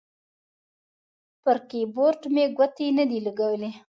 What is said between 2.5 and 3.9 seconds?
ګوتې نه دي لګولي